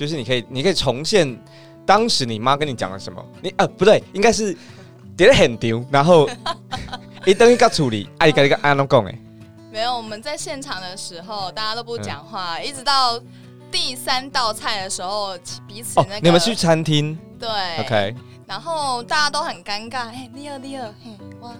[0.00, 1.38] 就是你可以，你可以重现
[1.84, 3.22] 当时你妈跟你讲了什么？
[3.42, 4.56] 你呃不对，应该是
[5.14, 6.26] 跌得很丢，然后
[7.26, 9.18] 一等一个处理，哎，跟一个安龙讲哎，
[9.70, 13.20] 没有，我们在现场的时候，大家都不讲话，一直到
[13.70, 15.36] 第三道菜的时候，
[15.68, 17.18] 彼此那个你们去餐厅？
[17.38, 17.48] 对
[17.80, 18.14] ，OK，
[18.46, 21.10] 然后大家都很尴尬，嘿，你二你二，嘿，
[21.42, 21.56] 哇哇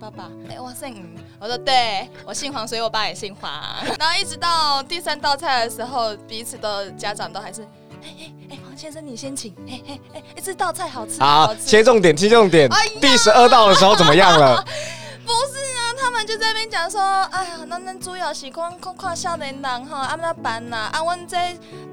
[0.00, 3.50] 爸爸，哎，我姓吴，我说对我姓黄，所以我爸也姓黄。
[4.00, 7.62] 然后一直到第三道菜的时候，彼此的家长都还是，
[8.02, 11.54] 哎哎哎，黄先生你先请，哎哎哎，这道菜好吃，好。
[11.54, 12.66] 切重点，切重点。
[12.98, 14.64] 第十二道的时候怎么样了？
[15.26, 21.36] 不是啊，他们就在那边讲说，哎呀，那那主要是看看看少年人哈，啊那办呐，啊阮这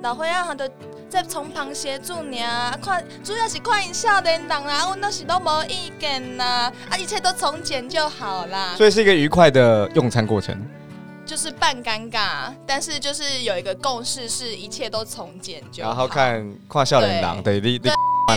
[0.02, 0.66] 老伙仔哈都
[1.10, 8.74] 在从旁协助你啊，看主要是看少年人啊，我那是都无意见呐，啊一切都从简就好啦。
[8.78, 10.56] 所以是一个愉快的用餐过程，
[11.26, 15.90] 就是半尴尬，但是就是有一个共识，是一切都从简就好。
[15.90, 17.92] 然后看看少年人，对你你。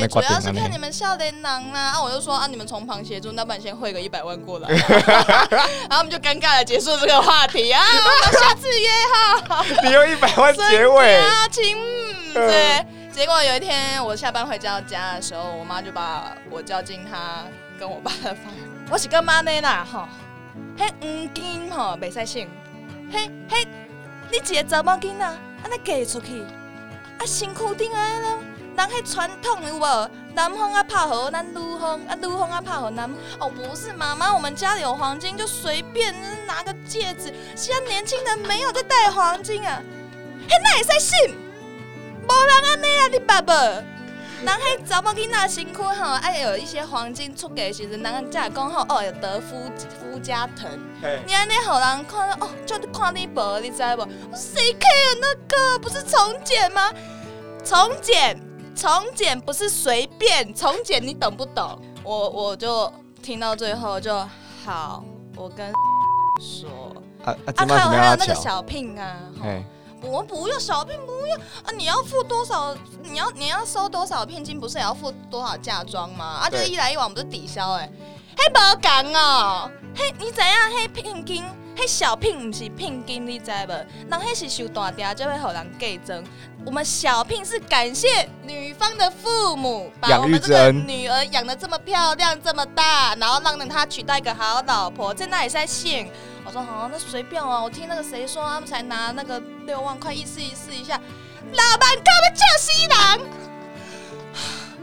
[0.08, 7.84] 主要是看你们笑脸郎啦，啊，我就说啊，你们从旁协助，那不然先汇个一百万过来， 然后我们就尴尬的结束这个话题啊，
[8.32, 8.88] 下次约
[9.48, 9.64] 哈。
[9.82, 11.76] 你用一百万结尾啊，亲，
[12.32, 12.86] 对。
[13.12, 17.44] 结果有一天我下班回家家的时候，我妈就把我叫进她
[17.78, 18.52] 跟我爸的房，
[18.90, 20.08] 我是干妈呢啦，哈，
[20.78, 22.48] 嘿黄金哈袂使信，
[23.12, 23.66] 嘿嘿，
[24.30, 26.42] 你一个查某囡仔，安尼嫁出去，
[27.18, 28.26] 啊辛苦顶安尼。
[28.76, 30.10] 人迄传统有无？
[30.32, 33.10] 男方啊拍好，咱女方啊女方啊拍好男。
[33.38, 36.14] 哦，不是妈妈，我们家里有黄金，就随便
[36.46, 37.34] 拿个戒指。
[37.54, 39.82] 现在年轻人没有在戴黄金啊，
[40.48, 41.36] 嘿，那也使信？
[42.30, 43.54] 无人安尼啊，你爸爸。
[43.54, 50.66] 人迄查某囡仔辛苦吼，爱有一些黄金出给时阵，人才会讲吼哦，有得夫夫家疼。
[51.26, 54.08] 你安尼互人看哦，就看你无，你知无？
[54.34, 55.78] 谁 care 那个？
[55.80, 56.90] 不是重简吗？
[57.64, 58.40] 重简。
[58.74, 61.78] 重简不是随便重简，你懂不懂？
[62.02, 62.90] 我我就
[63.22, 64.26] 听到最后就
[64.64, 65.04] 好，
[65.36, 65.70] 我跟
[66.40, 66.70] 说
[67.24, 69.18] 啊啊，还有还有那个小聘啊，
[70.02, 71.72] 我不要小聘，不要啊！
[71.76, 72.74] 你要付多少？
[73.02, 74.58] 你要你要收多少聘金？
[74.58, 76.40] 不是也要付多少嫁妆吗？
[76.42, 77.90] 啊，就一来一往不是抵消哎，
[78.36, 80.70] 嘿，无讲哦，嘿，你怎样？
[80.70, 81.44] 嘿，聘金。
[81.76, 83.68] 嘿小聘不是聘金，你知无？
[83.68, 86.24] 人嘿是受大嗲就会互人嫁妆。
[86.66, 95.14] 我们小聘是感谢女方的父母，把我们这个女儿养的这么漂亮、这么大，然后让她娶到一个好老婆。
[95.14, 96.10] 在那里在信，
[96.50, 97.60] 我说好，那随便哦。
[97.62, 101.00] 我听那个谁说，他们才拿那个六万块，意思意思一下，
[101.52, 103.20] 老板干嘛叫新郎？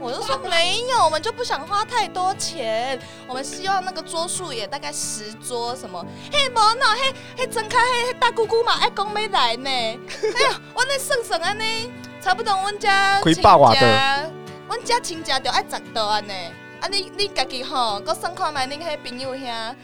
[0.00, 6.02] 我就说没有，我们就不想花太多钱，我们希望那个桌数也大概十桌什么。
[6.32, 9.68] 嘿，无喏，嘿，嘿，睁开嘿，大姑姑嘛爱公没来呢。
[9.68, 11.92] 哎呀，我那算算安尼，
[12.22, 14.30] 差不多阮家亲家，
[14.68, 16.32] 阮家亲家就爱十多安尼。
[16.80, 19.74] 啊，你你家己吼，搁算看卖恁迄朋友遐。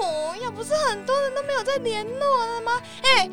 [0.00, 2.80] 哦，要不是很多人都没有在联络了吗？
[3.02, 3.28] 哎，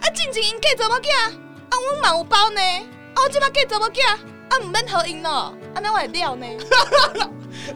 [0.00, 1.10] 啊，静静因嫁怎么嫁？
[1.28, 1.32] 啊，
[1.70, 2.60] 阮嘛有包呢。
[2.60, 4.12] 啊，我即摆嫁怎么嫁？
[4.12, 5.30] 啊，唔免合音咯，
[5.74, 6.46] 啊，那我还料呢。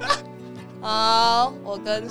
[0.81, 2.09] 好，我跟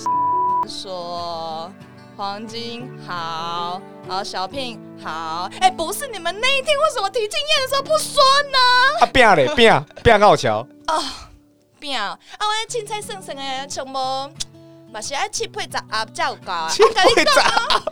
[0.67, 1.71] 说
[2.17, 5.49] 黄金好，好小聘好。
[5.61, 8.57] 哎，不是你们那一天为什么提经验的时候不说呢？
[9.01, 10.67] 啊，变嘞变变好桥。
[10.87, 11.03] 哦，
[11.79, 12.17] 变啊！
[12.39, 13.99] 我咧凊彩算算诶，全部
[14.91, 16.69] 嘛是爱七配十鸭才有够啊。
[16.69, 17.83] 七配十鸭，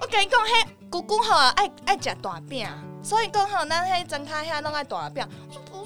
[0.00, 2.68] 我跟你讲，嘿，姑姑吼爱爱食大饼，
[3.02, 5.26] 所以讲吼，咱迄睁开遐拢爱大饼。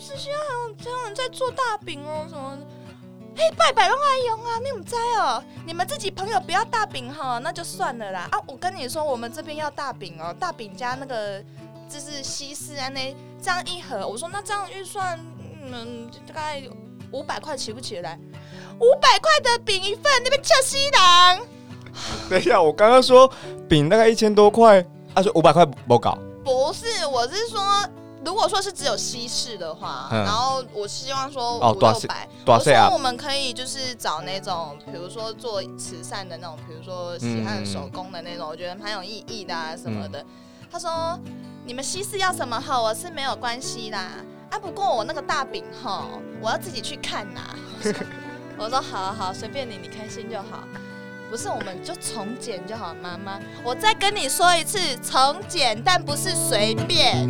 [0.04, 2.58] 是现在还有这样人在做大饼哦，什么？
[3.36, 5.40] 嘿，拜拜拢爱用啊，你唔知哦？
[5.64, 8.26] 你们自己朋友不要大饼哈，那就算了啦。
[8.32, 11.40] 啊，我跟你说，我们这边要大饼哦，大饼加那个
[11.88, 14.04] 就是西式啊那这样一盒。
[14.04, 15.16] 我说那这样预算，
[15.70, 16.60] 嗯，大概
[17.12, 18.19] 五百块起不起来？
[18.78, 21.40] 五百块的饼一份，那边叫西郎。
[22.28, 23.31] 等一下，我刚刚说
[23.69, 24.84] 饼大概一千多块，
[25.14, 26.19] 他说五百块不搞。
[26.44, 27.60] 不是，我是说。
[28.25, 40.25] 如果说是只有西式的话，然后我希望说五六百，我说我们可以就是找那种，比如说做慈善的那种，比如说喜欢手工的那种，我觉得蛮有意义的啊什么的。
[40.70, 41.19] 他说
[41.64, 44.10] 你们西式要什么哈，我是没有关系啦，
[44.50, 46.06] 啊不过我那个大饼哈，
[46.40, 47.40] 我要自己去看呐。
[48.62, 50.62] 我说好好随便你，你开心就好。
[51.29, 57.26] 不是我们就从简就好，妈妈，我再跟你说一次，从简但不是随便。